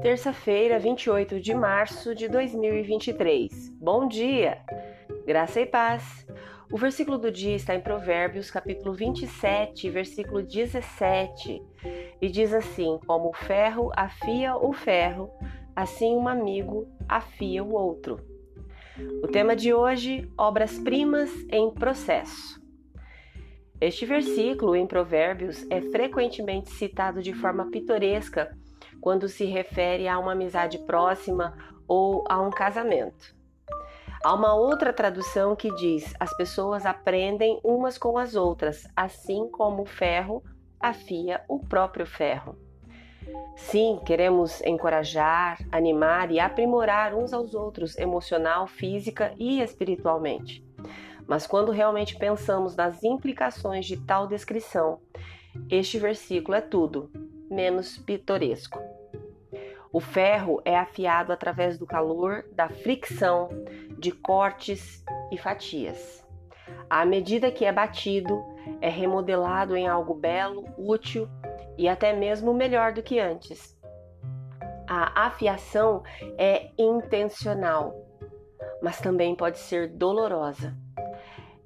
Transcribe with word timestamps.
Terça-feira, 0.00 0.78
28 0.78 1.40
de 1.40 1.52
março 1.52 2.14
de 2.14 2.28
2023. 2.28 3.70
Bom 3.80 4.06
dia! 4.06 4.58
Graça 5.26 5.60
e 5.60 5.66
paz. 5.66 6.24
O 6.70 6.78
versículo 6.78 7.18
do 7.18 7.32
dia 7.32 7.56
está 7.56 7.74
em 7.74 7.80
Provérbios, 7.80 8.48
capítulo 8.48 8.94
27, 8.94 9.90
versículo 9.90 10.40
17, 10.40 11.60
e 12.22 12.28
diz 12.28 12.54
assim: 12.54 13.00
Como 13.08 13.30
o 13.30 13.34
ferro 13.34 13.90
afia 13.96 14.56
o 14.56 14.72
ferro, 14.72 15.30
assim 15.74 16.14
um 16.14 16.28
amigo 16.28 16.86
afia 17.08 17.64
o 17.64 17.74
outro. 17.74 18.20
O 19.20 19.26
tema 19.26 19.56
de 19.56 19.74
hoje: 19.74 20.30
obras-primas 20.38 21.30
em 21.50 21.72
processo. 21.72 22.67
Este 23.80 24.04
versículo 24.04 24.74
em 24.74 24.86
Provérbios 24.86 25.64
é 25.70 25.80
frequentemente 25.80 26.70
citado 26.70 27.22
de 27.22 27.32
forma 27.32 27.70
pitoresca 27.70 28.56
quando 29.00 29.28
se 29.28 29.44
refere 29.44 30.08
a 30.08 30.18
uma 30.18 30.32
amizade 30.32 30.78
próxima 30.78 31.56
ou 31.86 32.24
a 32.28 32.40
um 32.40 32.50
casamento. 32.50 33.36
Há 34.24 34.34
uma 34.34 34.52
outra 34.52 34.92
tradução 34.92 35.54
que 35.54 35.72
diz: 35.76 36.12
as 36.18 36.36
pessoas 36.36 36.84
aprendem 36.84 37.60
umas 37.62 37.96
com 37.96 38.18
as 38.18 38.34
outras, 38.34 38.84
assim 38.96 39.48
como 39.48 39.82
o 39.82 39.86
ferro 39.86 40.42
afia 40.80 41.40
o 41.48 41.60
próprio 41.60 42.04
ferro. 42.04 42.56
Sim, 43.56 44.00
queremos 44.04 44.60
encorajar, 44.62 45.58
animar 45.70 46.32
e 46.32 46.40
aprimorar 46.40 47.14
uns 47.14 47.32
aos 47.32 47.54
outros 47.54 47.96
emocional, 47.96 48.66
física 48.66 49.32
e 49.38 49.60
espiritualmente. 49.60 50.64
Mas 51.28 51.46
quando 51.46 51.70
realmente 51.70 52.16
pensamos 52.16 52.74
nas 52.74 53.04
implicações 53.04 53.84
de 53.84 53.98
tal 53.98 54.26
descrição, 54.26 54.98
este 55.70 55.98
versículo 55.98 56.56
é 56.56 56.62
tudo 56.62 57.10
menos 57.50 57.98
pitoresco. 57.98 58.80
O 59.92 60.00
ferro 60.00 60.60
é 60.64 60.76
afiado 60.76 61.30
através 61.30 61.78
do 61.78 61.86
calor, 61.86 62.44
da 62.52 62.70
fricção, 62.70 63.50
de 63.98 64.10
cortes 64.10 65.04
e 65.30 65.36
fatias. 65.36 66.26
À 66.88 67.04
medida 67.04 67.50
que 67.50 67.66
é 67.66 67.72
batido, 67.72 68.42
é 68.80 68.88
remodelado 68.88 69.76
em 69.76 69.86
algo 69.86 70.14
belo, 70.14 70.64
útil 70.78 71.28
e 71.76 71.88
até 71.88 72.14
mesmo 72.14 72.54
melhor 72.54 72.92
do 72.92 73.02
que 73.02 73.20
antes. 73.20 73.78
A 74.86 75.26
afiação 75.26 76.02
é 76.38 76.70
intencional, 76.78 77.94
mas 78.82 78.98
também 78.98 79.34
pode 79.34 79.58
ser 79.58 79.88
dolorosa. 79.88 80.74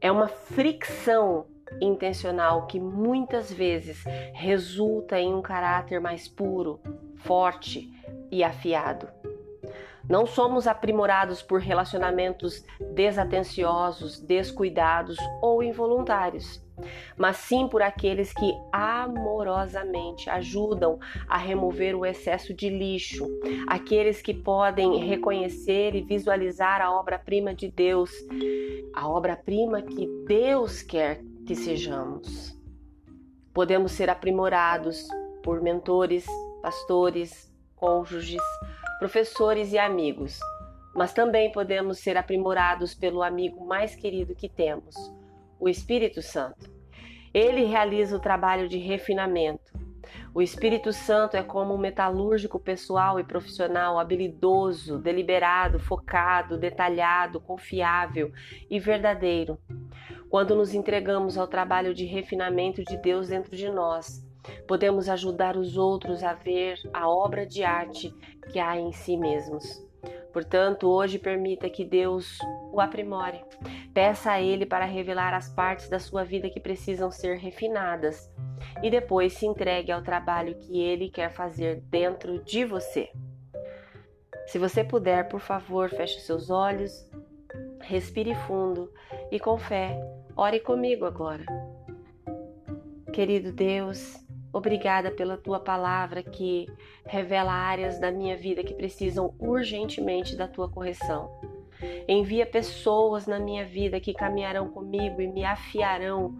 É 0.00 0.10
uma 0.10 0.28
fricção 0.28 1.46
intencional 1.80 2.66
que 2.66 2.80
muitas 2.80 3.52
vezes 3.52 4.02
resulta 4.32 5.20
em 5.20 5.34
um 5.34 5.42
caráter 5.42 6.00
mais 6.00 6.26
puro, 6.26 6.80
forte 7.16 7.92
e 8.30 8.42
afiado. 8.42 9.19
Não 10.10 10.26
somos 10.26 10.66
aprimorados 10.66 11.40
por 11.40 11.60
relacionamentos 11.60 12.64
desatenciosos, 12.94 14.18
descuidados 14.18 15.16
ou 15.40 15.62
involuntários, 15.62 16.60
mas 17.16 17.36
sim 17.36 17.68
por 17.68 17.80
aqueles 17.80 18.32
que 18.32 18.52
amorosamente 18.72 20.28
ajudam 20.28 20.98
a 21.28 21.38
remover 21.38 21.94
o 21.94 22.04
excesso 22.04 22.52
de 22.52 22.68
lixo, 22.68 23.24
aqueles 23.68 24.20
que 24.20 24.34
podem 24.34 24.96
reconhecer 24.98 25.94
e 25.94 26.02
visualizar 26.02 26.80
a 26.80 26.90
obra-prima 26.90 27.54
de 27.54 27.70
Deus, 27.70 28.10
a 28.92 29.08
obra-prima 29.08 29.80
que 29.80 30.08
Deus 30.26 30.82
quer 30.82 31.22
que 31.46 31.54
sejamos. 31.54 32.58
Podemos 33.54 33.92
ser 33.92 34.10
aprimorados 34.10 35.06
por 35.40 35.62
mentores, 35.62 36.26
pastores, 36.60 37.48
cônjuges, 37.76 38.42
professores 39.00 39.72
e 39.72 39.78
amigos, 39.78 40.38
mas 40.94 41.14
também 41.14 41.50
podemos 41.50 42.00
ser 42.00 42.18
aprimorados 42.18 42.94
pelo 42.94 43.22
amigo 43.22 43.64
mais 43.64 43.96
querido 43.96 44.34
que 44.34 44.46
temos, 44.46 44.94
o 45.58 45.70
Espírito 45.70 46.20
Santo. 46.20 46.70
Ele 47.32 47.64
realiza 47.64 48.14
o 48.14 48.20
trabalho 48.20 48.68
de 48.68 48.76
refinamento. 48.76 49.72
O 50.34 50.42
Espírito 50.42 50.92
Santo 50.92 51.34
é 51.34 51.42
como 51.42 51.74
um 51.74 51.78
metalúrgico 51.78 52.58
pessoal 52.60 53.18
e 53.18 53.24
profissional 53.24 53.98
habilidoso, 53.98 54.98
deliberado, 54.98 55.78
focado, 55.78 56.58
detalhado, 56.58 57.40
confiável 57.40 58.30
e 58.68 58.78
verdadeiro. 58.78 59.58
Quando 60.28 60.54
nos 60.54 60.74
entregamos 60.74 61.38
ao 61.38 61.48
trabalho 61.48 61.94
de 61.94 62.04
refinamento 62.04 62.84
de 62.84 62.98
Deus 62.98 63.28
dentro 63.28 63.56
de 63.56 63.70
nós, 63.70 64.28
podemos 64.66 65.08
ajudar 65.08 65.56
os 65.56 65.76
outros 65.76 66.22
a 66.22 66.34
ver 66.34 66.78
a 66.92 67.08
obra 67.08 67.46
de 67.46 67.62
arte 67.62 68.14
que 68.52 68.58
há 68.58 68.78
em 68.78 68.92
si 68.92 69.16
mesmos. 69.16 69.82
Portanto, 70.32 70.88
hoje 70.88 71.18
permita 71.18 71.68
que 71.68 71.84
Deus 71.84 72.38
o 72.72 72.80
aprimore. 72.80 73.42
Peça 73.92 74.32
a 74.32 74.40
Ele 74.40 74.64
para 74.64 74.84
revelar 74.84 75.34
as 75.34 75.48
partes 75.48 75.88
da 75.88 75.98
sua 75.98 76.24
vida 76.24 76.48
que 76.48 76.60
precisam 76.60 77.10
ser 77.10 77.36
refinadas 77.36 78.30
e 78.82 78.90
depois 78.90 79.32
se 79.32 79.46
entregue 79.46 79.90
ao 79.90 80.02
trabalho 80.02 80.54
que 80.56 80.80
Ele 80.80 81.10
quer 81.10 81.30
fazer 81.30 81.80
dentro 81.82 82.42
de 82.44 82.64
você. 82.64 83.10
Se 84.46 84.58
você 84.58 84.82
puder, 84.84 85.28
por 85.28 85.40
favor, 85.40 85.90
feche 85.90 86.20
seus 86.20 86.50
olhos, 86.50 87.08
respire 87.80 88.34
fundo 88.34 88.92
e 89.30 89.38
com 89.38 89.58
fé, 89.58 90.00
ore 90.36 90.60
comigo 90.60 91.04
agora. 91.04 91.44
Querido 93.12 93.52
Deus, 93.52 94.14
Obrigada 94.52 95.10
pela 95.10 95.36
tua 95.36 95.60
palavra 95.60 96.22
que 96.22 96.66
revela 97.06 97.52
áreas 97.52 97.98
da 97.98 98.10
minha 98.10 98.36
vida 98.36 98.64
que 98.64 98.74
precisam 98.74 99.34
urgentemente 99.38 100.36
da 100.36 100.48
tua 100.48 100.68
correção. 100.68 101.30
Envia 102.08 102.44
pessoas 102.44 103.26
na 103.26 103.38
minha 103.38 103.64
vida 103.64 104.00
que 104.00 104.12
caminharão 104.12 104.68
comigo 104.68 105.20
e 105.20 105.28
me 105.28 105.44
afiarão 105.44 106.36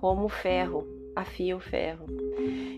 como 0.00 0.28
ferro 0.28 1.02
afia 1.14 1.56
o 1.56 1.60
ferro. 1.60 2.06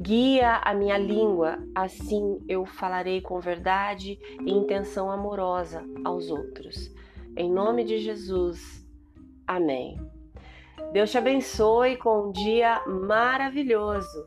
Guia 0.00 0.60
a 0.64 0.74
minha 0.74 0.98
língua, 0.98 1.58
assim 1.74 2.40
eu 2.48 2.66
falarei 2.66 3.20
com 3.20 3.40
verdade 3.40 4.18
e 4.44 4.50
intenção 4.50 5.10
amorosa 5.10 5.84
aos 6.04 6.30
outros. 6.30 6.92
Em 7.36 7.50
nome 7.50 7.84
de 7.84 7.98
Jesus. 7.98 8.84
Amém. 9.46 9.98
Deus 10.92 11.10
te 11.10 11.18
abençoe 11.18 11.96
com 11.96 12.28
um 12.28 12.32
dia 12.32 12.82
maravilhoso. 12.86 14.26